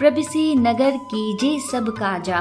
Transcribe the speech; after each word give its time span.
प्रबिसी 0.00 0.54
नगर 0.54 0.96
कीजे 0.96 1.48
सब 1.60 1.88
काजा 1.88 2.38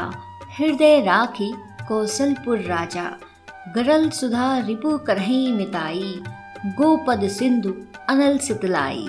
हृदय 0.58 1.00
राखी 1.02 1.52
कौशलपुर 1.88 2.60
राजा। 2.60 3.04
गरल 3.76 4.10
सुधा 4.10 4.46
रिपु 4.58 4.98
करही 4.98 5.52
मिताई 5.52 6.14
गोपद 6.78 7.28
सिंधु 7.28 7.74
अनल 8.10 8.38
सितलाई। 8.38 9.06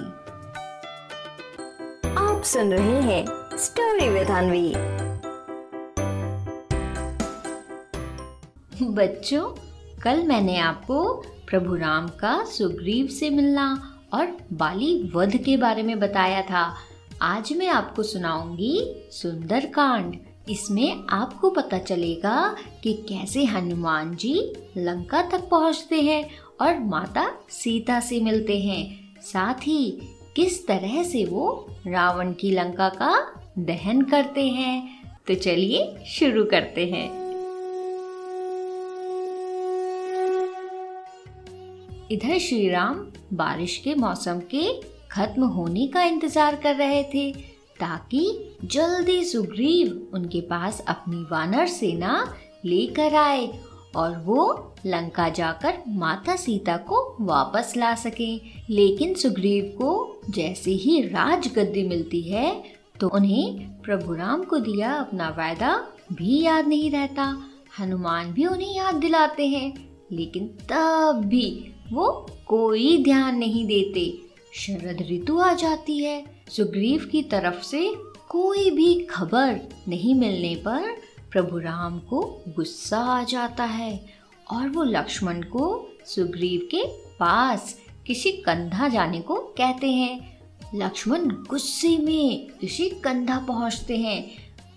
आप 2.18 2.42
सुन 2.44 2.72
रहे 2.72 3.00
हैं 3.02 3.56
स्टोरी 3.58 4.08
विद 4.08 4.30
अनवी 4.30 4.74
बच्चों 8.94 9.46
कल 10.02 10.26
मैंने 10.26 10.58
आपको 10.58 11.02
प्रभु 11.50 11.74
राम 11.76 12.08
का 12.20 12.44
सुग्रीव 12.48 13.06
से 13.06 13.30
मिलना 13.30 13.72
और 14.12 14.36
बाली 14.52 15.10
वध 15.14 15.36
के 15.36 15.56
बारे 15.56 15.82
में 15.82 15.98
बताया 16.00 16.42
था। 16.42 16.70
आज 17.22 17.52
मैं 17.52 17.66
आपको 17.68 18.02
सुनाऊँगी 18.02 19.08
सुंदर 19.10 19.66
कांड 19.66 20.16
इसमें 20.48 21.06
आपको 21.10 21.50
पता 21.50 21.78
चलेगा 21.78 22.56
कि 22.82 22.92
कैसे 23.08 23.44
हनुमान 23.44 24.14
जी 24.16 24.32
लंका 24.76 25.22
तक 25.22 25.48
पहुँचते 25.48 26.00
हैं 26.00 26.30
और 26.60 26.78
माता 26.78 27.26
सीता 27.50 28.00
से 28.00 28.20
मिलते 28.20 28.58
हैं। 28.58 29.14
साथ 29.22 29.54
ही 29.54 29.90
किस 30.36 30.66
तरह 30.66 31.02
से 31.02 31.24
वो 31.24 31.66
रावण 31.86 32.32
की 32.32 32.50
लंका 32.50 32.88
का 32.88 33.42
दहन 33.58 34.02
करते 34.02 34.46
हैं। 34.48 35.02
तो 35.26 35.34
चलिए 35.34 36.04
शुरू 36.06 36.44
करते 36.44 36.86
हैं। 36.86 37.08
इधर 42.10 42.38
श्री 42.38 42.68
राम 42.68 43.06
बारिश 43.32 43.76
के 43.76 43.94
मौसम 43.94 44.40
के 44.54 44.99
खत्म 45.10 45.44
होने 45.48 45.86
का 45.86 46.02
इंतज़ार 46.04 46.56
कर 46.56 46.74
रहे 46.76 47.02
थे, 47.04 47.30
ताकि 47.80 48.22
जल्दी 48.64 49.22
सुग्रीव 49.24 50.14
उनके 50.14 50.40
पास 50.40 50.82
अपनी 50.88 51.22
वानर 51.30 51.66
सेना 51.68 52.12
लेकर 52.64 53.14
आए 53.16 53.46
और 53.96 54.16
वो 54.18 54.42
लंका 54.86 55.28
जाकर 55.28 55.78
माता 55.88 56.36
सीता 56.36 56.76
को 56.88 56.98
वापस 57.20 57.72
ला 57.76 57.94
सके। 57.96 58.34
लेकिन 58.70 59.14
सुग्रीव 59.14 59.64
को 59.78 60.20
जैसे 60.30 60.70
ही 60.72 61.00
राजगद्दी 61.02 61.86
मिलती 61.88 62.22
है 62.22 62.52
तो 63.00 63.08
उन्हें 63.08 63.82
प्रभु 63.82 64.14
राम 64.14 64.42
को 64.44 64.58
दिया 64.60 64.92
अपना 64.94 65.28
वायदा 65.38 65.76
भी 66.12 66.40
याद 66.42 66.66
नहीं 66.68 66.90
रहता। 66.90 67.24
हनुमान 67.78 68.32
भी 68.32 68.46
उन्हें 68.46 68.74
याद 68.76 68.94
दिलाते 68.94 69.46
हैं, 69.46 69.72
लेकिन 70.12 70.46
तब 70.70 71.22
भी 71.26 71.74
वो 71.92 72.10
कोई 72.46 73.02
ध्यान 73.04 73.36
नहीं 73.36 73.64
देते। 73.66 74.10
शरद 74.54 75.06
ऋतु 75.10 75.38
आ 75.38 75.54
जाती 75.54 75.98
है। 75.98 76.24
सुग्रीव 76.48 77.08
की 77.12 77.22
तरफ़ 77.22 77.62
से 77.62 77.94
कोई 78.28 78.70
भी 78.70 79.04
खबर 79.04 79.60
नहीं 79.88 80.14
मिलने 80.14 80.54
पर 80.54 80.96
प्रभु 81.30 81.58
राम 81.58 81.98
को 81.98 82.44
गुस्सा 82.48 82.98
आ 82.98 83.22
जाता 83.24 83.64
है 83.64 84.06
और 84.50 84.68
वो 84.68 84.82
लक्ष्मण 84.82 85.42
को 85.42 85.88
सुग्रीव 86.06 86.68
के 86.70 86.84
पास 87.18 87.78
किसी 88.06 88.32
कंधा 88.32 88.88
जाने 88.88 89.20
को 89.20 89.36
कहते 89.36 89.90
हैं। 89.90 90.40
लक्ष्मण 90.74 91.28
गुस्से 91.28 91.98
में 91.98 92.46
किसी 92.60 92.90
कंधा 92.90 93.38
पहुँचते 93.38 93.96
हैं। 93.96 94.30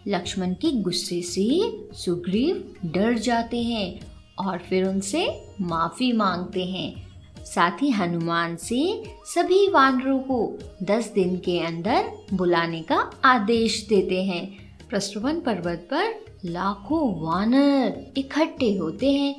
लक्ष्मण 0.07 0.53
के 0.53 0.71
गुस्से 0.71 1.21
से 1.21 1.71
सुग्रीव 1.93 2.75
डर 2.85 3.13
जाते 3.13 3.63
हैं 3.63 3.99
और 4.39 4.57
फिर 4.57 4.85
उनसे 4.85 5.45
माफ़ी 5.61 6.11
मांगते 6.11 6.65
हैं। 6.65 7.12
साथ 7.45 7.81
ही 7.81 7.89
हनुमान 7.89 8.55
से 8.55 8.81
सभी 9.25 9.67
वानरों 9.67 10.19
को 10.19 10.57
दस 10.83 11.11
दिन 11.15 11.35
के 11.37 11.59
अंदर 11.59 12.11
बुलाने 12.33 12.81
का 12.81 12.97
आदेश 13.25 13.85
देते 13.89 14.23
हैं। 14.23 14.45
प्रस्तुवन 14.89 15.39
पर्वत 15.39 15.87
पर 15.93 16.13
लाखों 16.45 17.01
वानर 17.21 18.13
इकट्ठे 18.17 18.73
होते 18.77 19.11
हैं। 19.11 19.35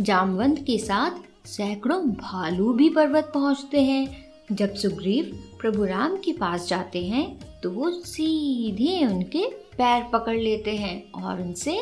जामवंत 0.00 0.58
के 0.58 0.78
साथ 0.78 1.46
सैकड़ों 1.46 2.00
भालू 2.08 2.72
भी 2.72 2.88
पर्वत 2.88 3.30
पहुँचते 3.34 3.82
हैं। 3.82 4.28
जब 4.52 4.74
सुग्रीव 4.74 5.38
प्रभु 5.60 5.84
राम 5.84 6.16
के 6.16 6.32
पास 6.32 6.68
जाते 6.68 7.04
हैं 7.04 7.26
तो 7.62 7.70
वो 7.70 7.90
सीधे 7.90 9.04
उनके 9.06 9.46
पैर 9.78 10.02
पकड़ 10.12 10.36
लेते 10.36 10.76
हैं 10.76 11.12
और 11.12 11.40
उनसे 11.42 11.78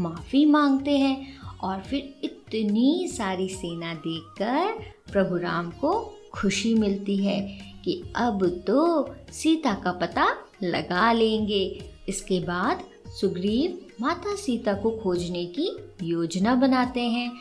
माफ़ी 0.00 0.44
मांगते 0.46 0.96
हैं। 0.98 1.39
और 1.62 1.80
फिर 1.80 2.14
इतनी 2.24 3.08
सारी 3.08 3.48
सेना 3.48 3.94
देखकर 3.94 4.82
प्रभु 5.12 5.36
राम 5.36 5.70
को 5.70 6.14
खुशी 6.34 6.74
मिलती 6.74 7.16
है 7.16 7.40
कि 7.84 8.02
अब 8.16 8.46
तो 8.66 9.10
सीता 9.32 9.74
का 9.74 9.92
पता 9.92 10.26
लगा 10.62 11.12
लेंगे। 11.12 11.92
इसके 12.08 12.40
बाद 12.40 12.84
सुग्रीव 13.20 13.78
माता 14.00 14.34
सीता 14.36 14.74
को 14.74 14.90
खोजने 14.90 15.44
की 15.46 15.76
योजना 16.02 16.54
बनाते 16.54 17.00
हैं 17.00 17.32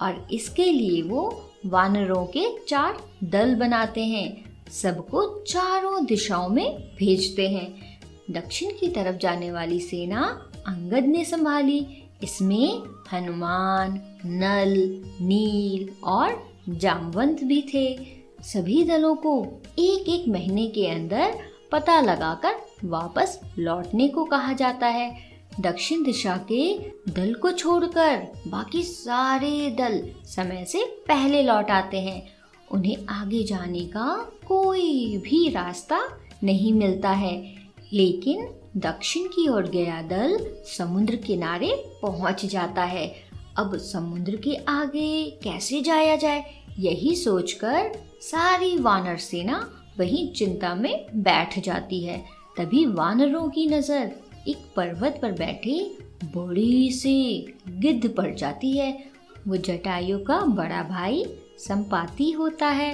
और 0.00 0.28
इसके 0.32 0.64
लिए 0.64 1.02
वो 1.02 1.50
वानरों 1.66 2.26
के 2.26 2.46
चार 2.68 2.98
दल 3.24 3.54
बनाते 3.54 4.04
हैं। 4.04 4.28
सबको 4.70 5.44
चारों 5.44 6.06
दिशाओं 6.06 6.48
में 6.48 6.78
भेजते 6.98 7.48
हैं। 7.48 8.00
दक्षिण 8.30 8.70
की 8.70 8.88
तरफ़ 8.88 9.16
जाने 9.16 9.52
वाली 9.52 9.80
सेना 9.80 10.50
अंगद 10.66 11.04
ने 11.06 11.24
संभाली। 11.24 11.86
इसमें 12.22 12.82
हनुमान, 13.12 14.00
नल, 14.26 15.02
नील 15.24 15.90
और 16.04 16.48
जामवंत 16.68 17.44
भी 17.44 17.62
थे। 17.74 17.98
सभी 18.40 18.84
दलों 18.84 19.14
को 19.14 19.46
एक 19.78 20.08
एक 20.08 20.28
महीने 20.28 20.66
के 20.66 20.86
अंदर 20.86 21.38
पता 21.72 22.00
लगाकर 22.00 22.54
वापस 22.84 23.40
लौटने 23.58 24.08
को 24.08 24.24
कहा 24.24 24.52
जाता 24.52 24.86
है। 24.86 25.28
दक्षिण 25.60 26.04
दिशा 26.04 26.36
के 26.36 26.78
दल 27.08 27.34
को 27.34 27.50
छोड़कर 27.50 28.28
बाकी 28.48 28.82
सारे 28.82 29.70
दल 29.70 30.08
समय 30.24 30.64
से 30.64 30.84
पहले 30.84 31.42
लौट 31.42 31.70
आते 31.70 32.00
हैं। 32.00 32.28
उन्हें 32.72 33.06
आगे 33.08 33.44
जाने 33.44 33.80
का 33.80 34.32
कोई 34.48 35.16
भी 35.16 35.48
रास्ता 35.48 36.00
नहीं 36.44 36.72
मिलता 36.72 37.10
है। 37.10 37.54
लेकिन 37.92 38.48
दक्षिण 38.78 39.26
की 39.26 39.48
ओर 39.48 39.68
गया 39.68 40.00
दल 40.02 40.38
समुद्र 40.66 41.16
किनारे 41.16 41.72
पहुँच 42.02 42.44
जाता 42.46 42.82
है। 42.82 43.06
अब 43.58 43.76
समुद्र 43.76 44.36
के 44.36 44.54
आगे 44.68 45.38
कैसे 45.42 45.80
जाया 45.80 46.16
जाए, 46.16 46.44
यही 46.78 47.14
सोचकर 47.16 47.92
सारी 48.22 48.76
वानर 48.78 49.16
सेना 49.16 49.58
वही 49.98 50.26
चिंता 50.28 50.74
में 50.74 51.06
बैठ 51.14 51.58
जाती 51.58 52.02
है। 52.04 52.18
तभी 52.58 52.84
वानरों 52.86 53.48
की 53.48 53.66
नज़र 53.66 54.12
एक 54.48 54.64
पर्वत 54.76 55.18
पर 55.22 55.32
बैठे 55.32 55.78
बड़ी 56.36 56.90
सी 56.92 57.54
गिद्ध 57.68 58.08
पड़ 58.08 58.32
जाती 58.34 58.76
है। 58.76 58.92
वो 59.48 59.56
जटायु 59.56 60.18
का 60.18 60.40
बड़ा 60.40 60.82
भाई 60.82 61.24
संपाती 61.58 62.30
होता 62.30 62.66
है। 62.66 62.92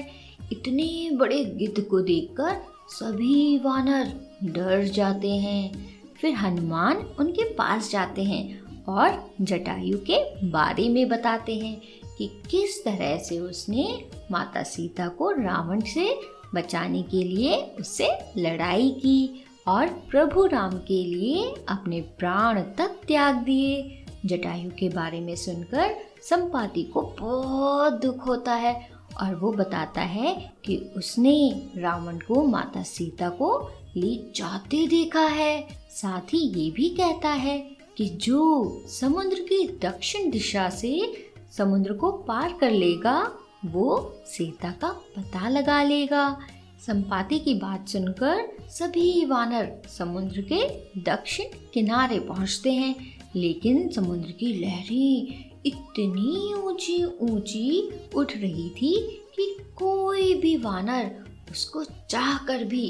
इतने 0.52 1.10
बड़े 1.16 1.44
गिद्ध 1.44 1.80
को 1.80 2.00
देखकर 2.00 2.56
सभी 2.88 3.58
वानर 3.58 4.12
डर 4.44 4.84
जाते 4.84 5.30
हैं। 5.30 5.72
फिर 6.20 6.34
हनुमान 6.34 6.96
उनके 6.96 7.44
पास 7.44 7.90
जाते 7.90 8.24
हैं 8.24 8.62
और 8.84 9.30
जटायु 9.40 9.98
के 9.98 10.46
बारे 10.50 10.88
में 10.88 11.08
बताते 11.08 11.54
हैं 11.56 11.80
कि 12.18 12.42
किस 12.50 12.84
तरह 12.84 13.16
से 13.16 13.38
उसने 13.38 14.04
माता 14.30 14.62
सीता 14.62 15.08
को 15.08 15.30
रावण 15.30 15.80
से 15.80 16.20
बचाने 16.54 17.02
के 17.02 17.24
लिए 17.24 17.56
उससे 17.80 18.10
लड़ाई 18.36 18.90
की 18.90 19.44
और 19.68 19.86
प्रभु 19.86 20.46
राम 20.46 20.78
के 20.78 21.04
लिए 21.04 21.54
अपने 21.68 22.00
प्राण 22.00 22.60
तक 22.60 23.00
त्याग 23.06 23.36
दिए। 23.36 24.04
जटायु 24.26 24.70
के 24.70 24.88
बारे 24.88 25.20
में 25.20 25.36
सुनकर 25.36 25.94
संपाति 26.22 26.82
को 26.82 27.02
बहुत 27.20 28.02
दुख 28.02 28.26
होता 28.26 28.54
है 28.54 28.90
और 29.22 29.34
वो 29.34 29.52
बताता 29.52 30.00
है 30.00 30.52
कि 30.64 30.76
उसने 30.96 31.62
रावण 31.76 32.18
को 32.18 32.44
माता 32.44 32.82
सीता 32.82 33.28
को 33.28 33.70
ले 33.96 34.14
जाते 34.36 34.86
देखा 34.86 35.26
है। 35.26 35.68
साथ 35.90 36.34
ही 36.34 36.38
ये 36.38 36.70
भी 36.70 36.88
कहता 36.88 37.30
है 37.30 37.58
कि 37.96 38.08
जो 38.08 38.82
समुद्र 38.88 39.40
की 39.40 39.66
दक्षिण 39.82 40.30
दिशा 40.30 40.68
से 40.70 41.12
समुद्र 41.52 41.92
को 41.92 42.10
पार 42.12 42.56
कर 42.60 42.70
लेगा, 42.70 43.32
वो 43.64 44.14
सीता 44.26 44.70
का 44.70 44.88
पता 45.16 45.48
लगा 45.48 45.82
लेगा। 45.82 46.38
संपाति 46.86 47.38
की 47.38 47.54
बात 47.54 47.88
सुनकर 47.88 48.68
सभी 48.70 49.24
वानर 49.24 49.70
समुद्र 49.88 50.40
के 50.52 50.66
दक्षिण 51.00 51.46
किनारे 51.74 52.18
पहुँचते 52.20 52.72
हैं, 52.72 52.94
लेकिन 53.36 53.88
समुद्र 53.88 54.32
की 54.32 54.52
लहरें 54.52 55.44
इतनी 55.66 56.54
ऊँची 56.54 57.02
ऊँची 57.04 57.90
उठ 58.14 58.36
रही 58.36 58.68
थी 58.70 58.96
कि 59.36 59.56
कोई 59.76 60.34
भी 60.34 60.56
वानर 60.56 61.24
उसको 61.50 61.84
चाहकर 61.84 62.64
भी 62.64 62.86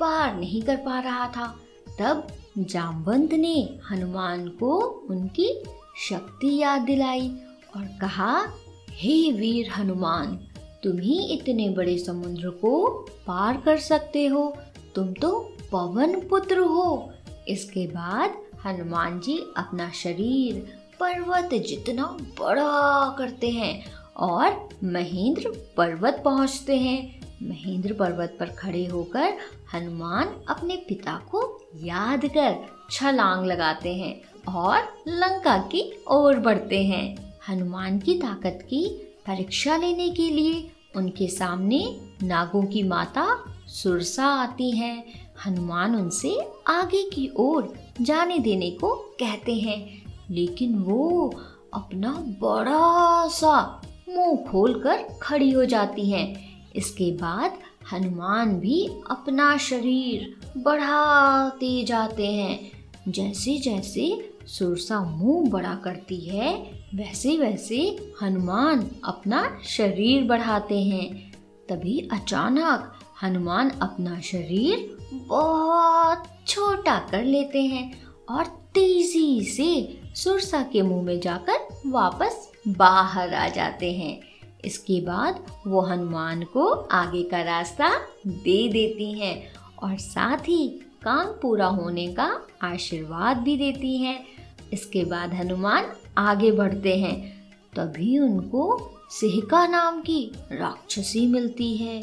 पार 0.00 0.34
नहीं 0.36 0.62
कर 0.62 0.76
पा 0.76 1.00
रहा 1.00 1.28
था। 1.28 1.56
तब 2.00 2.26
जामवंत 2.58 3.32
ने 3.32 3.78
हनुमान 3.90 4.48
को 4.48 4.78
उनकी 5.10 5.62
शक्ति 6.08 6.62
याद 6.62 6.82
दिलाई 6.82 7.32
और 7.76 7.88
कहा, 8.00 8.46
हे 8.90 9.32
वीर 9.32 9.70
हनुमान, 9.70 10.38
तुम 10.84 10.98
ही 10.98 11.24
इतने 11.24 11.68
बड़े 11.68 11.98
समुद्र 11.98 12.50
को 12.50 12.88
पार 13.26 13.56
कर 13.56 13.78
सकते 13.78 14.26
हो। 14.26 14.56
तुम 14.94 15.12
तो 15.12 15.52
पवन 15.72 16.20
पुत्र 16.20 16.58
हो। 16.58 17.12
इसके 17.48 17.86
बाद 17.86 18.34
हनुमान 18.66 19.20
जी 19.20 19.38
अपना 19.56 19.90
शरीर, 19.90 20.78
पर्वत 21.00 21.54
जितना 21.54 22.04
बड़ा 22.40 23.14
करते 23.18 23.50
हैं 23.50 23.84
और 24.16 24.68
महेंद्र 24.84 25.48
पर्वत 25.76 26.22
पहुँचते 26.24 26.76
हैं। 26.76 27.15
महेंद्र 27.42 27.92
पर्वत 27.92 28.36
पर 28.40 28.46
खड़े 28.46 28.86
होकर 28.86 29.34
हनुमान 29.74 30.28
अपने 30.48 30.76
पिता 30.76 31.16
को 31.30 31.68
याद 31.74 32.26
कर 32.26 32.56
छलांग 32.90 33.46
लगाते 33.46 33.94
हैं 33.94 34.20
और 34.54 34.78
लंका 35.08 35.58
की 35.58 36.04
ओर 36.08 36.36
बढ़ते 36.36 36.82
हैं। 36.84 37.34
हनुमान 37.48 37.98
की 37.98 38.14
ताकत 38.14 38.58
की 38.62 38.86
परीक्षा 39.26 39.76
लेने 39.76 40.08
के 40.08 40.30
लिए 40.30 40.70
उनके 40.96 41.26
सामने 41.28 42.00
नागों 42.22 42.62
की 42.64 42.82
माता 42.82 43.26
सुरसा 43.66 44.26
आती 44.26 44.70
है। 44.70 45.04
हनुमान 45.46 45.96
उनसे 45.96 46.38
आगे 46.66 47.02
की 47.10 47.30
ओर 47.36 47.74
जाने 48.00 48.38
देने 48.38 48.70
को 48.70 48.94
कहते 48.94 49.54
हैं, 49.54 50.02
लेकिन 50.30 50.78
वो 50.78 51.34
अपना 51.74 52.12
बड़ा 52.40 53.28
सा 53.28 53.82
मुँह 54.08 54.36
खोलकर 54.50 55.18
खड़ी 55.22 55.50
हो 55.50 55.64
जाती 55.64 56.10
हैं। 56.10 56.45
इसके 56.76 57.10
बाद 57.12 57.58
हनुमान 57.92 58.58
भी 58.60 58.86
अपना 59.10 59.56
शरीर 59.56 60.34
बढ़ाते 60.56 61.84
जाते 61.84 62.26
हैं। 62.26 62.70
जैसे 63.08 63.58
जैसे 63.58 64.32
सुरसा 64.46 65.00
मुँह 65.00 65.50
बड़ा 65.50 65.74
करती 65.74 66.20
है, 66.20 66.54
वैसे 66.94 67.36
वैसे 67.36 67.78
हनुमान 68.22 68.90
अपना 69.04 69.58
शरीर 69.64 70.24
बढ़ाते 70.24 70.82
हैं। 70.82 71.32
तभी 71.68 72.08
अचानक 72.12 72.92
हनुमान 73.22 73.70
अपना 73.70 74.20
शरीर 74.20 74.96
बहुत 75.12 76.24
छोटा 76.46 76.98
कर 77.10 77.24
लेते 77.24 77.62
हैं 77.62 78.02
और 78.30 78.44
तेज़ी 78.74 79.44
से 79.44 80.00
सुरसा 80.14 80.62
के 80.62 80.82
मुँह 80.82 81.02
में 81.02 81.20
जाकर 81.20 81.66
वापस 81.86 82.52
बाहर 82.68 83.34
आ 83.34 83.48
जाते 83.48 83.92
हैं। 83.92 84.20
इसके 84.64 85.00
बाद 85.00 85.46
वो 85.66 85.80
हनुमान 85.80 86.42
को 86.42 86.68
आगे 86.72 87.22
का 87.22 87.42
रास्ता 87.42 87.88
दे 88.26 88.68
देती 88.68 89.12
हैं 89.12 89.46
और 89.82 89.96
साथ 89.96 90.38
ही 90.38 90.68
काम 91.02 91.26
पूरा 91.26 91.66
होने 91.66 92.06
का 92.06 92.40
आशीर्वाद 92.62 93.36
भी 93.36 93.56
देती 93.56 93.96
हैं। 93.96 94.24
इसके 94.72 95.04
बाद 95.04 95.34
हनुमान 95.34 95.84
आगे 96.18 96.52
बढ़ते 96.52 96.96
हैं। 96.96 97.36
तभी 97.76 98.18
उनको 98.18 98.92
सिहका 99.10 99.66
नाम 99.66 100.00
की 100.00 100.32
राक्षसी 100.52 101.26
मिलती 101.26 101.76
है। 101.76 102.02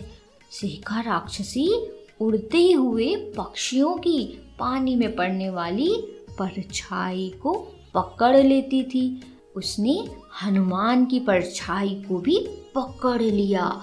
सिहका 0.51 1.01
राक्षसी 1.01 1.87
उड़ते 2.21 2.71
हुए 2.71 3.15
पक्षियों 3.15 3.95
की 3.95 4.39
पानी 4.59 4.95
में 4.95 5.15
पड़ने 5.15 5.49
वाली 5.49 5.95
परछाई 6.39 7.33
को 7.43 7.53
पकड़ 7.93 8.37
लेती 8.37 8.83
थी। 8.83 9.32
उसने 9.55 10.07
हनुमान 10.43 11.05
की 11.05 11.19
परछाई 11.19 11.89
को 11.89 12.17
भी 12.17 12.37
पकड़ 12.75 13.21
लिया। 13.21 13.81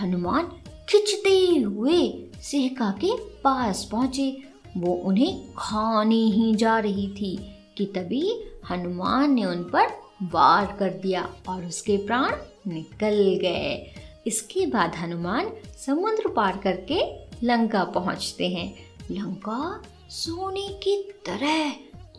हनुमान 0.00 0.46
खिंचते 0.88 1.60
हुए 1.60 2.28
सिहका 2.40 2.90
के 2.90 3.16
पास 3.16 3.88
पहुँचे। 3.92 4.42
वो 4.76 4.92
उन्हें 4.92 5.54
खाने 5.58 6.24
ही 6.24 6.54
जा 6.54 6.78
रही 6.78 7.08
थी 7.08 7.36
कि 7.78 7.84
तभी 7.84 8.42
हनुमान 8.70 9.32
ने 9.32 9.44
उन 9.44 9.62
पर 9.64 9.86
वार 10.22 10.76
कर 10.78 10.90
दिया 10.90 11.34
और 11.48 11.64
उसके 11.64 11.96
प्राण 11.96 12.32
निकल 12.66 13.38
गए। 13.42 13.94
इसके 14.26 14.66
बाद 14.66 14.94
हनुमान 14.94 15.50
समुद्र 15.86 16.28
पार 16.28 16.56
करके 16.56 17.02
लंका 17.46 17.84
पहुँचते 17.84 18.48
हैं। 18.48 18.74
लंका 19.10 19.82
सोने 20.10 20.68
की 20.68 21.02
तरह 21.26 21.72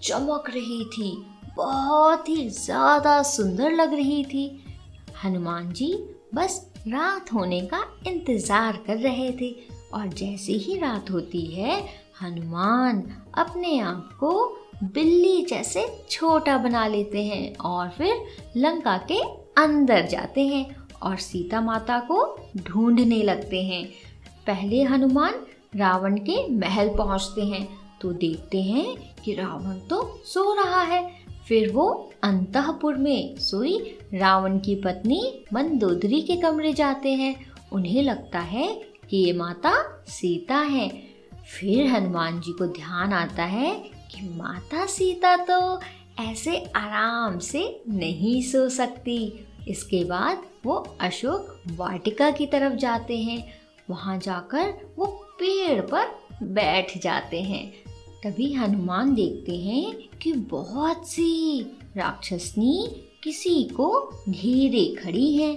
चमक 0.03 0.49
रही 0.49 0.85
थी। 0.85 1.25
बहुत 1.55 2.29
ही 2.29 2.49
ज़्यादा 2.49 3.21
सुंदर 3.23 3.71
लग 3.71 3.93
रही 3.93 4.23
थी। 4.25 4.45
हनुमान 5.23 5.71
जी 5.71 5.93
बस 6.35 6.59
रात 6.87 7.33
होने 7.33 7.59
का 7.63 7.83
इंतज़ार 8.07 8.77
कर 8.87 8.97
रहे 8.97 9.31
थे 9.31 9.51
और 9.93 10.07
जैसे 10.09 10.53
ही 10.53 10.77
रात 10.79 11.11
होती 11.11 11.45
है, 11.45 11.79
हनुमान 12.21 13.03
अपने 13.37 13.79
आप 13.79 14.09
को 14.19 14.31
बिल्ली 14.83 15.41
जैसे 15.45 15.85
छोटा 16.09 16.57
बना 16.57 16.85
लेते 16.87 17.23
हैं 17.23 17.55
और 17.57 17.89
फिर 17.89 18.25
लंका 18.57 18.97
के 19.11 19.19
अंदर 19.61 20.07
जाते 20.07 20.47
हैं 20.47 20.65
और 21.01 21.17
सीता 21.17 21.61
माता 21.61 21.99
को 22.01 22.25
ढूँढने 22.57 23.21
लगते 23.23 23.63
हैं। 23.63 23.85
पहले 24.47 24.81
हनुमान 24.83 25.33
रावण 25.75 26.17
के 26.19 26.47
महल 26.49 26.89
पहुँचते 26.89 27.45
हैं 27.45 27.67
तो 28.01 28.11
देखते 28.13 28.61
हैं 28.61 28.85
कि 29.23 29.33
रावण 29.33 29.77
तो 29.89 30.01
सो 30.25 30.53
रहा 30.53 30.81
है। 30.83 31.01
फिर 31.47 31.71
वो 31.71 32.13
अंतपुर 32.23 32.95
में 32.95 33.37
सोई 33.37 33.99
रावण 34.13 34.59
की 34.59 34.75
पत्नी 34.75 35.45
मंदोदरी 35.53 36.21
के 36.21 36.35
कमरे 36.35 36.73
जाते 36.73 37.13
हैं। 37.13 37.35
उन्हें 37.71 38.03
लगता 38.03 38.39
है 38.39 38.81
कि 39.09 39.17
ये 39.17 39.33
माता 39.33 40.03
सीता 40.07 40.57
है। 40.57 41.03
फिर 41.59 41.87
हनुमान 41.87 42.39
जी 42.41 42.51
को 42.51 42.65
ध्यान 42.65 43.13
आता 43.13 43.43
है 43.43 43.75
कि 44.11 44.29
माता 44.29 44.85
सीता 44.85 45.35
तो 45.37 45.79
ऐसे 46.23 46.57
आराम 46.75 47.39
से 47.39 47.81
नहीं 47.89 48.41
सो 48.41 48.69
सकती। 48.69 49.45
इसके 49.67 50.03
बाद 50.03 50.43
वो 50.65 50.97
अशोक 51.01 51.61
वाटिका 51.67 52.31
की 52.31 52.45
तरफ़ 52.45 52.73
जाते 52.73 53.17
हैं। 53.17 53.53
वहाँ 53.89 54.17
जाकर 54.19 54.93
वो 54.97 55.05
पेड़ 55.05 55.81
पर 55.81 56.05
बैठ 56.43 56.97
जाते 56.97 57.41
हैं। 57.41 57.73
तभी 58.23 58.51
हनुमान 58.53 59.13
देखते 59.15 59.55
हैं 59.57 59.93
कि 60.17 60.31
बहुत 60.51 61.07
सी 61.07 61.61
राक्षसनी 61.97 62.87
किसी 63.23 63.63
को 63.63 63.89
घेरे 64.29 64.85
खड़ी 64.95 65.35
है। 65.35 65.51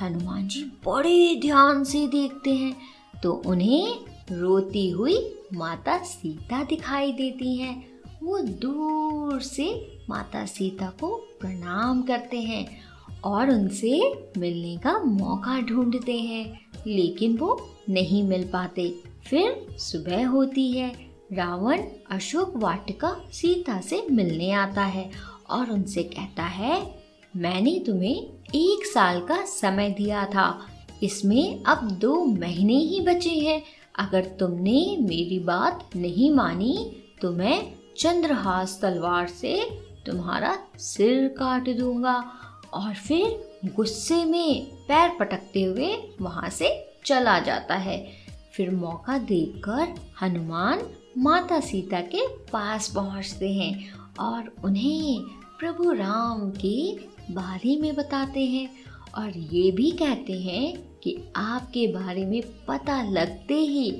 हनुमान 0.00 0.46
जी 0.48 0.62
बड़े 0.86 1.34
ध्यान 1.40 1.82
से 1.84 2.06
देखते 2.06 2.50
हैं 2.50 2.76
तो 3.22 3.32
उन्हें 3.46 3.94
रोती 4.32 4.88
हुई 4.90 5.18
माता 5.54 5.98
सीता 6.04 6.62
दिखाई 6.64 7.12
देती 7.12 7.56
हैं। 7.56 7.74
वो 8.22 8.38
दूर 8.38 9.40
से 9.40 9.70
माता 10.10 10.46
सीता 10.46 10.92
को 11.00 11.14
प्रणाम 11.40 12.02
करते 12.02 12.40
हैं 12.40 12.66
और 13.24 13.50
उनसे 13.50 14.00
मिलने 14.38 14.76
का 14.76 14.98
मौका 14.98 15.60
ढूंढते 15.60 16.18
हैं, 16.18 16.60
लेकिन 16.86 17.36
वो 17.36 17.60
नहीं 17.88 18.22
मिल 18.22 18.48
पाते। 18.52 18.92
फिर 19.24 19.66
सुबह 19.78 20.26
होती 20.28 20.72
है 20.72 21.11
रावण 21.32 21.82
अशोक 22.10 22.56
वाटिका 22.56 23.10
सीता 23.32 23.80
से 23.80 24.02
मिलने 24.10 24.50
आता 24.52 24.82
है 24.84 25.10
और 25.50 25.70
उनसे 25.70 26.02
कहता 26.02 26.42
है, 26.42 26.80
मैंने 27.36 27.78
तुम्हें 27.86 28.16
एक 28.54 28.86
साल 28.86 29.20
का 29.20 29.40
समय 29.44 29.90
दिया 29.90 30.24
था। 30.26 30.66
इसमें 31.02 31.62
अब 31.64 31.90
दो 32.00 32.24
महीने 32.24 32.76
ही 32.78 33.00
बचे 33.00 33.30
हैं। 33.30 33.62
अगर 33.98 34.24
तुमने 34.40 34.96
मेरी 35.00 35.38
बात 35.38 35.88
नहीं 35.96 36.30
मानी 36.34 36.74
तो 37.22 37.30
मैं 37.30 37.60
चंद्रहास 37.98 38.78
तलवार 38.82 39.28
से 39.30 39.58
तुम्हारा 40.06 40.56
सिर 40.78 41.26
काट 41.28 41.68
दूँगा 41.78 42.14
और 42.74 42.94
फिर 42.98 43.70
गुस्से 43.76 44.24
में 44.24 44.64
पैर 44.88 45.16
पटकते 45.18 45.62
हुए 45.62 45.94
वहाँ 46.20 46.50
से 46.50 46.70
चला 47.04 47.38
जाता 47.40 47.74
है। 47.76 47.98
फिर 48.54 48.70
मौका 48.70 49.18
देखकर 49.18 49.94
हनुमान 50.22 50.82
माता 51.18 51.60
सीता 51.60 52.00
के 52.00 52.26
पास 52.28 52.88
पहुँचते 52.88 53.52
हैं 53.52 53.92
और 54.20 54.52
उन्हें 54.64 55.20
प्रभु 55.58 55.92
राम 55.92 56.50
के 56.50 56.92
बारे 57.32 57.76
में 57.76 57.94
बताते 57.96 58.46
हैं 58.46 58.68
और 59.18 59.30
ये 59.30 59.70
भी 59.72 59.90
कहते 59.90 60.32
हैं 60.32 60.78
कि 61.02 61.18
आपके 61.36 61.86
बारे 61.86 62.26
में 62.26 62.42
पता 62.68 63.02
लगते 63.02 63.54
ही 63.54 63.90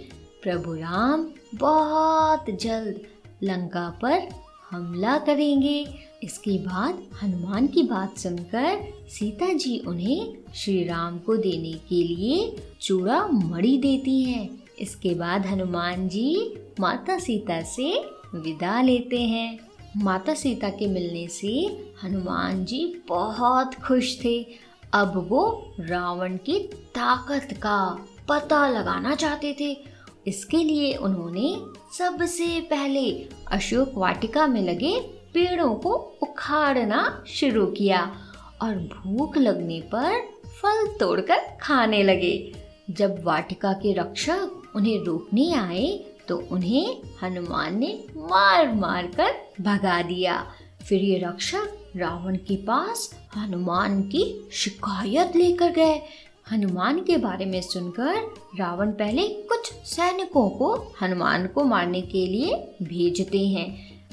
प्रभु 0.43 0.75
राम 0.75 1.27
बहुत 1.55 2.45
जल्द 2.51 3.01
लंका 3.43 3.99
पर 4.03 4.29
हमला 4.71 5.19
करेंगे। 5.19 5.87
इसके 6.23 6.59
बाद 6.59 7.03
हनुमान 7.23 7.67
की 7.67 7.83
बात 7.83 8.19
सुनकर 8.19 8.81
सीता 9.09 9.53
जी 9.53 9.79
उन्हें 9.79 10.35
श्री 10.55 10.85
राम 10.85 11.19
को 11.19 11.37
देने 11.37 11.73
के 11.73 12.03
लिए 12.05 12.63
चूड़ा 12.81 13.27
मड़ी 13.27 13.79
देती 13.79 14.23
हैं। 14.23 14.62
इसके 14.79 15.15
बाद 15.15 15.47
हनुमान 15.47 16.09
जी 16.09 16.59
माता 16.81 17.19
सीता 17.19 17.63
से 17.63 18.05
विदा 18.35 18.83
लेते 18.83 19.21
हैं। 19.21 19.61
माता 19.97 20.35
सीता 20.35 20.69
के 20.69 20.87
मिलने 20.87 21.29
से 21.29 21.49
हनुमान 22.05 22.65
जी 22.65 23.03
बहुत 23.09 23.75
खुश 23.75 24.25
थे। 24.25 24.47
अब 24.93 25.27
वो 25.29 25.75
रावण 25.81 26.37
की 26.37 26.59
ताकत 26.95 27.49
का 27.53 28.07
पता 28.29 28.69
लगाना 28.69 29.15
चाहते 29.15 29.57
थे। 29.61 29.77
इसके 30.27 30.57
लिए 30.57 30.95
उन्होंने 30.95 31.57
सबसे 31.99 32.61
पहले 32.61 33.29
अशोक 33.47 33.93
वाटिका 33.95 34.47
में 34.47 34.63
लगे 34.63 35.01
पेड़ों 35.35 35.75
को 35.75 35.95
उखाड़ना 36.23 37.25
शुरू 37.29 37.67
किया 37.67 38.17
और 38.63 38.75
भूख 38.77 39.37
लगने 39.37 39.81
पर 39.81 40.21
फल 40.47 40.87
तोड़कर 40.87 41.39
खाने 41.63 42.03
लगे। 42.03 42.53
जब 42.91 43.25
वाटिका 43.25 43.73
के 43.73 43.93
रक्षक 43.93 44.62
उन्हें 44.77 45.05
रोकने 45.05 45.55
आए 45.55 46.05
तो 46.29 46.37
उन्हें 46.51 46.97
हनुमान 47.23 47.79
ने 47.79 48.05
मार 48.17 48.75
मार 48.75 49.07
कर 49.07 49.63
भगा 49.63 50.03
दिया। 50.03 50.47
फिर 50.89 51.03
ये 51.03 51.19
रक्षक 51.19 51.93
रावण 51.97 52.37
के 52.37 52.57
पास 52.57 53.15
हनुमान 53.37 54.03
की 54.03 54.49
शिकायत 54.53 55.37
लेकर 55.37 55.73
गए। 55.73 56.01
हनुमान 56.53 57.01
के 57.01 57.17
बारे 57.17 57.45
में 57.45 57.61
सुनकर 57.63 58.15
रावण 58.59 58.91
पहले 58.91 59.29
कुछ 59.29 59.73
सैनिकों 59.73 60.49
को 60.51 60.75
हनुमान 61.03 61.47
को 61.47 61.65
मारने 61.65 62.01
के 62.01 62.27
लिए 62.27 62.55
भेजते 62.83 63.47
हैं। 63.47 63.69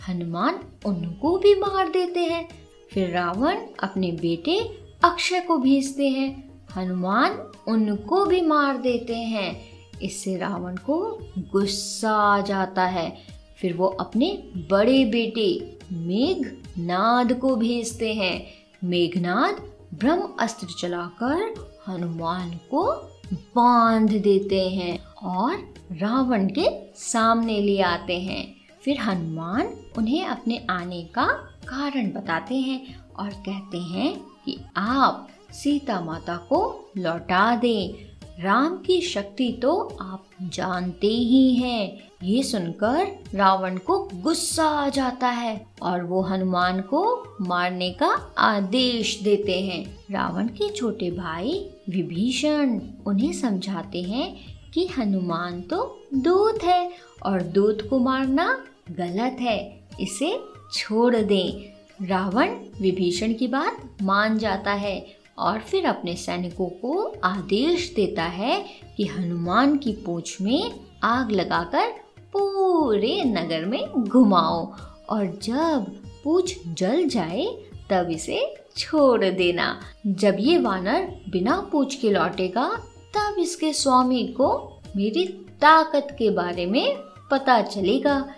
हनुमान 0.10 0.60
उनको 0.86 1.38
भी 1.38 1.56
मार 1.56 1.90
देते 1.90 2.20
हैं। 2.20 2.48
फिर 2.92 3.10
रावण 3.10 3.58
अपने 3.84 4.12
बेटे 4.12 4.60
अक्षय 5.04 5.40
को 5.40 5.58
भेजते 5.58 6.08
हैं। 6.08 6.50
हनुमान 6.76 7.52
उनको 7.68 8.26
भी 8.26 8.42
मार 8.42 8.78
देते 8.78 9.16
हैं। 9.16 9.69
इससे 10.02 10.38
रावण 10.38 10.76
को 10.76 11.20
गुस्सा 11.38 12.12
आ 12.12 12.42
जाता 12.42 12.86
है। 12.86 13.18
फिर 13.62 13.74
वो 13.74 13.88
अपने 13.88 14.44
बड़े 14.72 15.06
बेटे 15.06 15.80
मेघनाद 15.92 17.34
को 17.34 17.56
भेजते 17.56 18.14
हैं। 18.14 18.48
मेघनाद 18.84 19.70
ब्रह्म 19.94 20.34
अस्त्र 20.40 20.68
चलाकर 20.80 21.70
हनुमान 21.88 22.52
को 22.52 22.92
बाँध 23.34 24.12
देते 24.12 24.70
हैं 24.70 25.06
और 25.06 25.74
रावण 25.92 26.48
के 26.48 26.94
सामने 26.96 27.62
ले 27.62 27.82
आते 27.82 28.20
हैं। 28.20 28.56
फिर 28.84 28.98
हनुमान 28.98 29.74
उन्हें 29.98 30.26
अपने 30.26 30.68
आने 30.70 31.04
का 31.04 31.26
कारण 31.68 32.12
बताते 32.12 32.56
हैं 32.56 33.06
और 33.20 33.30
कहते 33.30 33.78
हैं 33.78 34.20
कि 34.46 34.60
आप 34.78 35.28
सीता 35.52 36.02
माता 36.02 36.38
को 36.38 36.90
लौटा 36.98 37.56
दें। 37.56 38.09
राम 38.40 38.78
की 38.78 39.02
शक्ति 39.02 39.52
तो 39.62 39.98
आप 40.02 40.26
जानते 40.42 41.08
ही 41.08 41.56
हैं। 41.56 42.10
ये 42.24 42.44
सुनकर 42.44 43.08
रावण 43.36 43.78
को 43.78 43.98
गुस्सा 44.14 44.66
आ 44.66 44.88
जाता 44.90 45.28
है 45.28 45.66
और 45.82 46.04
वो 46.04 46.22
हनुमान 46.22 46.80
को 46.82 47.02
मारने 47.42 47.90
का 47.92 48.08
आदेश 48.38 49.20
देते 49.24 49.60
हैं। 49.62 49.84
रावण 50.12 50.48
के 50.48 50.70
छोटे 50.70 51.12
भाई 51.12 51.54
विभीषण 51.90 52.80
उन्हें 53.08 53.34
समझाते 53.34 54.04
हैं 54.04 54.36
कि 54.74 54.88
हनुमान 54.88 55.62
तो 55.62 55.84
दूत 56.14 56.64
है 56.64 56.92
और 57.26 57.42
दूत 57.42 57.88
को 57.90 58.00
मारना 58.00 58.66
गलत 58.92 59.38
है। 59.42 59.60
इसे 60.00 60.38
छोड़ 60.74 61.16
दें। 61.16 62.08
रावण 62.08 62.56
विभीषण 62.82 63.34
की 63.34 63.48
बात 63.48 63.98
मान 64.02 64.38
जाता 64.38 64.74
है 64.74 65.19
और 65.40 65.60
फिर 65.60 65.86
अपने 65.86 66.16
सैनिकों 66.16 66.68
को 66.68 67.16
आदेश 67.24 67.94
देता 67.96 68.24
है 68.24 68.66
कि 68.98 69.06
हनुमान 69.06 69.78
की 69.78 69.92
पूंछ 69.92 70.42
में 70.42 70.72
आग 71.04 71.32
लगाकर 71.32 71.88
पूरे 72.34 73.24
नगर 73.24 73.66
में 73.66 73.88
घुमाओ। 73.94 74.74
और 75.10 75.40
जब 75.44 75.86
पूछ 76.24 76.60
जल 76.68 77.08
जाए, 77.08 77.46
तब 77.90 78.10
इसे 78.12 78.56
छोड़ 78.78 79.26
देना। 79.26 79.80
जब 80.08 80.36
ये 80.40 80.58
वानर 80.58 81.16
बिना 81.30 81.70
पूछ 81.72 81.96
के 81.96 82.10
लौटेगा, 82.10 82.84
तब 83.18 83.36
इसके 83.40 83.74
स्वामी 83.74 84.28
को 84.28 84.80
मेरी 84.96 85.28
ताकत 85.62 86.08
के 86.20 86.30
बारे 86.30 86.66
में 86.66 86.98
पता 87.32 87.62
चलेगा। 87.62 88.34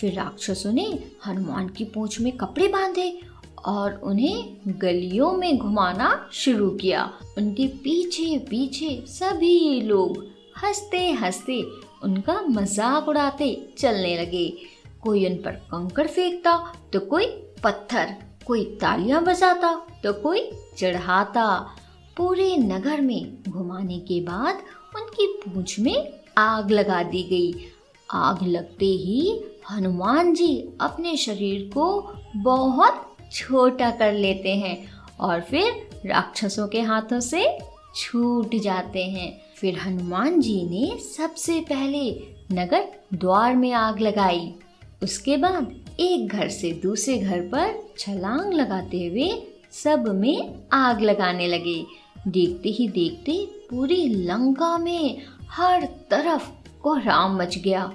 फिर 0.00 0.12
राक्षसों 0.12 0.72
ने 0.72 0.98
हनुमान 1.26 1.68
की 1.68 1.84
पूछ 1.84 2.20
में 2.20 2.32
कपड़े 2.32 2.68
बांधे 2.68 3.20
और 3.66 3.94
उन्हें 4.04 4.56
गलियों 4.80 5.32
में 5.32 5.56
घुमाना 5.58 6.08
शुरू 6.32 6.68
किया। 6.70 7.10
उनके 7.38 7.66
पीछे 7.84 8.38
पीछे 8.50 8.90
सभी 9.08 9.80
लोग 9.80 10.24
हँसते 10.56 11.10
हँसते 11.12 11.60
उनका 12.04 12.40
मज़ाक 12.40 13.08
उड़ाते 13.08 13.50
चलने 13.78 14.16
लगे। 14.18 14.46
कोई 15.02 15.26
उन 15.26 15.36
पर 15.36 15.52
कंकड़ 15.70 16.06
फेंकता 16.06 16.56
तो 16.92 17.00
कोई 17.00 17.26
पत्थर, 17.64 18.14
कोई 18.46 18.64
तालियाँ 18.80 19.22
बजाता 19.24 19.74
तो 20.04 20.12
कोई 20.12 20.50
चढ़ाता। 20.78 21.46
पूरे 22.16 22.56
नगर 22.56 23.00
में 23.00 23.42
घुमाने 23.48 23.98
के 23.98 24.20
बाद 24.20 24.62
उनकी 24.96 25.26
पूंछ 25.38 25.78
में 25.80 26.12
आग 26.38 26.70
लगा 26.70 27.02
दी 27.02 27.22
गई। 27.22 27.54
आग 28.08 28.42
लगते 28.42 28.86
ही 28.86 29.40
हनुमान 29.70 30.34
जी 30.34 30.52
अपने 30.80 31.16
शरीर 31.16 31.70
को 31.74 31.86
बहुत 32.36 33.13
छोटा 33.34 33.90
कर 33.90 34.12
लेते 34.12 34.54
हैं 34.56 34.76
और 35.20 35.40
फिर 35.40 36.00
राक्षसों 36.06 36.68
के 36.68 36.80
हाथों 36.80 37.20
से 37.20 37.58
छूट 37.96 38.54
जाते 38.54 39.04
हैं। 39.04 39.42
फिर 39.56 39.78
हनुमान 39.78 40.40
जी 40.40 40.62
ने 40.62 40.98
सबसे 40.98 41.60
पहले 41.60 42.10
नगर 42.52 42.84
द्वार 43.14 43.56
में 43.56 43.72
आग 43.72 44.00
लगाई। 44.00 44.54
उसके 45.02 45.36
बाद 45.36 45.74
एक 46.00 46.28
घर 46.28 46.48
से 46.48 46.70
दूसरे 46.72 47.18
घर 47.18 47.40
पर 47.40 47.74
छलांग 47.98 48.52
लगाते 48.52 49.06
हुए 49.06 49.30
सब 49.72 50.08
में 50.08 50.54
आग 50.72 51.00
लगाने 51.00 51.46
लगे। 51.46 51.84
देखते 52.28 52.68
ही 52.68 52.88
देखते 52.88 53.46
पूरी 53.70 54.08
लंका 54.08 54.78
में 54.78 55.22
हर 55.50 55.84
तरफ़ 56.10 56.48
कोहराम 56.82 57.36
मच 57.36 57.58
गया। 57.58 57.92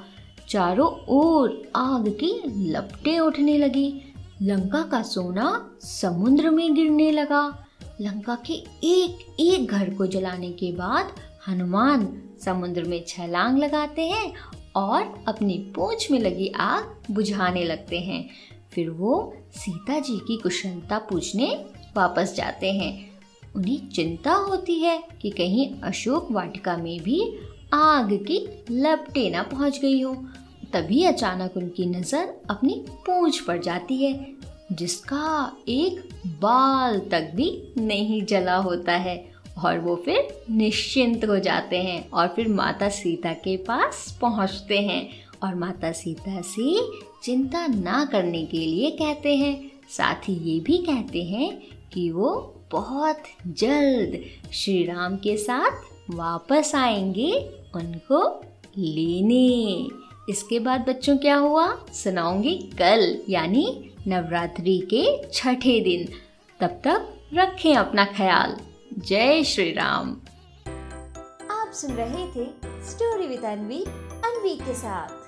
चारों 0.50 0.92
ओर 1.10 1.72
आग 1.76 2.10
की 2.24 2.42
लपटें 2.72 3.20
उठने 3.20 3.58
लगी। 3.58 4.09
लंका 4.42 4.82
का 4.82 5.02
सोना 5.02 5.72
समुद्र 5.82 6.50
में 6.50 6.76
गिरने 6.76 7.12
लगा। 7.12 7.66
लंका 8.02 8.38
के 8.46 8.54
एक 8.84 9.36
एक 9.40 9.72
घर 9.72 9.94
को 9.94 10.06
जलाने 10.06 10.52
के 10.52 10.72
बाद 10.72 11.12
हनुमान 11.48 12.22
समुद्र 12.46 12.84
में 12.84 13.06
छलांग 13.08 13.58
लगाते 13.58 14.08
हैं 14.08 14.34
और 14.76 15.24
अपनी 15.28 15.58
पूंछ 15.76 16.12
में 16.12 16.20
लगी 16.20 16.48
आग 16.48 16.96
बुझाने 17.12 17.64
लगते 17.64 18.00
हैं। 18.00 18.30
फिर 18.72 18.90
वो 18.90 19.34
सीता 19.52 20.00
जी 20.00 20.18
की 20.18 20.38
कुशलता 20.38 20.98
पूछने 20.98 21.66
वापस 21.98 22.34
जाते 22.38 22.72
हैं। 22.74 23.20
उन्हें 23.56 23.90
चिंता 23.90 24.34
होती 24.34 24.80
है 24.80 25.04
कि 25.22 25.30
कहीं 25.30 25.82
अशोक 25.82 26.32
वाटिका 26.32 26.78
में 26.78 27.00
भी 27.00 27.40
आग 27.74 28.14
की 28.14 28.66
लपटे 28.72 29.30
ना 29.30 29.44
पहुँच 29.44 29.80
गई 29.80 30.02
हो। 30.02 30.26
तभी 30.74 31.04
अचानक 31.04 31.58
उनकी 31.58 31.86
नज़र 31.86 32.34
अपनी 32.50 32.86
पूंछ 32.90 33.40
पर 33.40 33.58
जाती 33.58 34.04
है, 34.04 34.28
जिसका 34.72 35.58
एक 35.68 36.10
बाल 36.28 37.00
तक 37.00 37.32
भी 37.36 37.74
नहीं 37.78 38.26
जला 38.26 38.56
होता 38.56 38.92
है, 38.92 39.32
और 39.66 39.80
वो 39.80 39.96
फिर 39.96 40.46
निश्चिंत 40.50 41.26
हो 41.26 41.40
जाते 41.40 41.78
हैं 41.78 42.10
और 42.10 42.28
फिर 42.28 42.48
माता 42.48 42.90
सीता 42.90 43.34
के 43.34 43.58
पास 43.58 44.18
पहुँचते 44.22 44.80
हैं। 44.80 45.10
और 45.44 45.56
माता 45.56 45.92
सीता 45.92 46.42
से 46.42 46.80
चिंता 47.24 47.68
ना 47.68 48.06
करने 48.06 48.46
के 48.46 48.58
लिए 48.58 48.92
कहते 48.92 49.36
हैं। 49.36 49.72
साथ 49.90 50.16
ही 50.16 50.34
ये 50.34 50.60
भी 50.60 50.78
कहते 50.78 51.24
हैं 51.24 51.62
कि 51.94 52.12
वो 52.12 52.56
बहुत 52.72 53.24
जल्द 53.48 54.20
श्री 54.54 54.84
राम 54.86 55.16
के 55.16 55.38
साथ 55.38 55.72
वापस 56.10 56.72
आएँगे 56.76 57.32
उनको 57.76 58.42
लेने। 58.78 59.88
इसके 60.30 60.60
बाद 60.60 60.86
बच्चों 60.90 61.18
क्या 61.18 61.36
हुआ? 61.36 61.86
सुनाऊँगी 61.94 62.56
कल, 62.56 63.22
यानी 63.30 63.92
नवरात्रि 64.08 64.78
के 64.94 65.28
छठे 65.34 65.80
दिन। 65.82 66.08
तब 66.60 66.82
तक 66.84 67.30
रखें 67.34 67.76
अपना 67.76 68.06
ख्याल। 68.06 68.58
जय 68.98 69.44
श्री 69.44 69.72
राम 69.74 70.10
आप 71.52 71.72
सुन 71.74 71.92
रहे 71.92 72.28
थे 72.28 72.46
स्टोरी 72.90 73.28
विद 73.28 73.44
अनवी 73.44 73.84
अनवी 74.26 74.56
के 74.56 74.74
साथ। 74.74 75.19